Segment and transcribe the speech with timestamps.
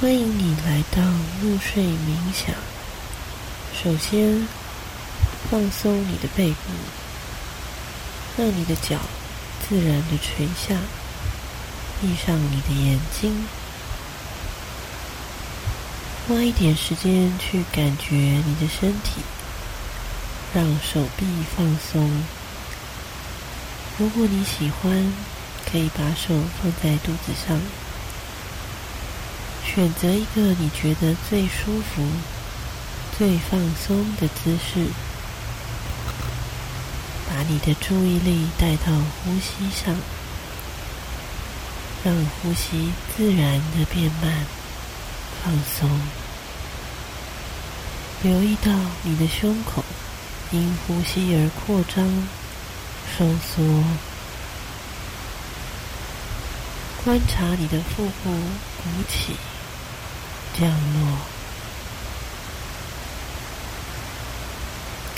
[0.00, 1.02] 欢迎你来到
[1.40, 2.52] 入睡冥想。
[3.80, 4.46] 首先，
[5.48, 6.56] 放松你的背部，
[8.36, 8.98] 让你的脚
[9.66, 10.76] 自然的垂下，
[12.00, 13.46] 闭上你的眼睛，
[16.26, 19.22] 花一点时间去感觉你的身体，
[20.52, 21.24] 让手臂
[21.56, 22.10] 放松。
[23.96, 25.12] 如果你喜欢，
[25.70, 27.60] 可以把手放在肚子上。
[29.64, 32.06] 选择一个你觉得最舒服、
[33.18, 34.86] 最放松的姿势，
[37.28, 39.96] 把你的注意力带到呼吸上，
[42.04, 44.46] 让呼吸自然的变慢、
[45.42, 45.90] 放松。
[48.22, 48.70] 留意到
[49.02, 49.84] 你的胸口
[50.52, 52.06] 因呼吸而扩张、
[53.18, 53.82] 收缩，
[57.04, 59.34] 观察你的腹部鼓起。
[60.56, 61.18] 降落，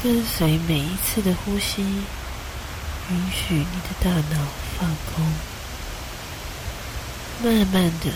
[0.03, 4.47] 跟随每一次的呼吸，允许你的大脑
[4.78, 5.25] 放空，
[7.45, 8.11] 慢慢的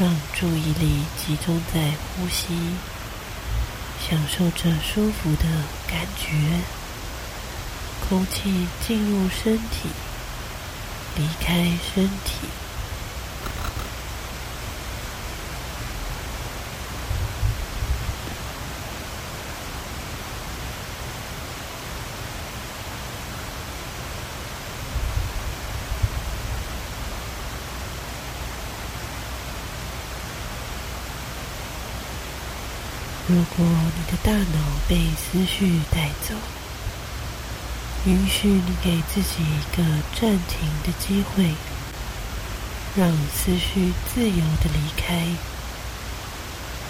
[0.00, 2.48] 让注意力集中在呼吸，
[4.08, 5.44] 享受着舒服的
[5.86, 6.60] 感觉，
[8.08, 9.88] 空气进入身体，
[11.16, 11.54] 离开
[11.94, 12.48] 身体。
[33.32, 36.34] 如果你的大脑被思绪带走，
[38.04, 39.84] 允许你给自己一个
[40.20, 41.54] 暂停的机会，
[42.96, 45.28] 让思绪自由的离开。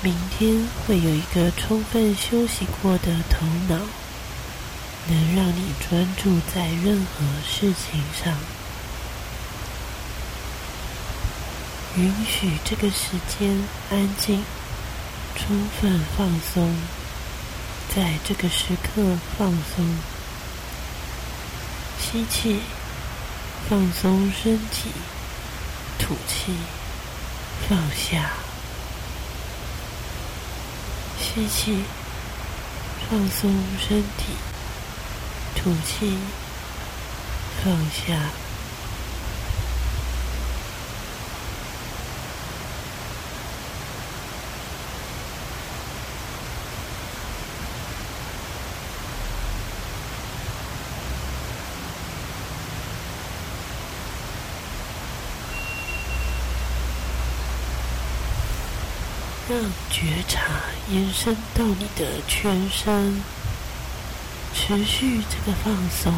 [0.01, 3.77] 明天会有一个充分休息过的头脑，
[5.09, 8.35] 能让你专注在任何事情上。
[11.99, 14.43] 允许这个时间安静。
[15.41, 16.77] 充分放松，
[17.95, 19.03] 在这个时刻
[19.37, 19.97] 放松，
[21.99, 22.61] 吸气，
[23.69, 24.91] 放松身体，
[25.99, 26.55] 吐气，
[27.69, 28.33] 放下，
[31.19, 31.83] 吸气，
[33.09, 34.35] 放松身体，
[35.57, 36.17] 吐气，
[37.65, 38.40] 放下。
[59.51, 59.59] 让
[59.91, 60.45] 觉察
[60.93, 63.21] 延伸到你的全身，
[64.55, 66.15] 持续这个放松，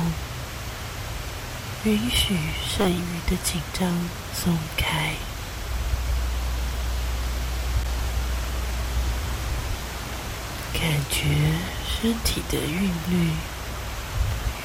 [1.85, 2.37] 允许
[2.69, 3.89] 剩余的紧张
[4.35, 5.15] 松开，
[10.75, 11.25] 感觉
[11.89, 13.31] 身体的韵律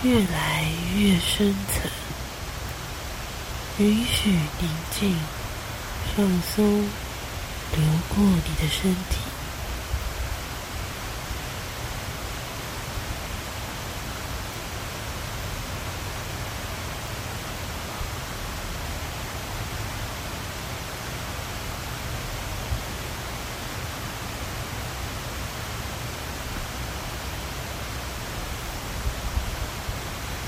[0.04, 0.66] 越来
[0.98, 1.90] 越深层，
[3.78, 4.30] 允许
[4.60, 5.16] 宁静
[6.14, 6.84] 放松。
[7.76, 9.18] 流过你的身体，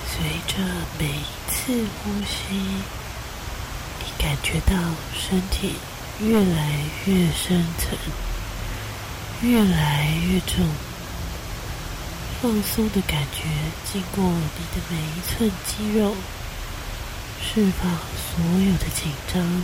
[0.07, 0.63] 随着
[0.97, 2.55] 每一次呼吸，
[3.99, 4.75] 你感觉到
[5.13, 5.75] 身体。
[6.21, 6.71] 越来
[7.05, 7.97] 越深层，
[9.41, 10.67] 越来越重，
[12.41, 13.45] 放松的感觉
[13.89, 16.13] 经过你的每一寸肌肉，
[17.41, 19.63] 释放所有的紧张。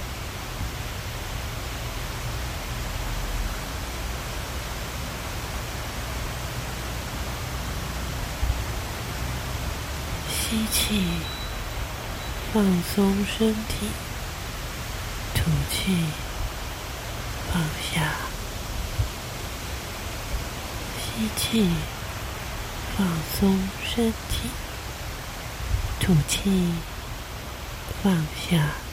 [10.30, 11.04] 吸气，
[12.54, 12.64] 放
[12.96, 13.90] 松身体，
[15.34, 16.25] 吐气。
[17.56, 18.12] 放下，
[21.00, 21.70] 吸气，
[22.98, 23.08] 放
[23.40, 24.50] 松身体，
[26.02, 26.74] 吐气，
[28.04, 28.85] 放下。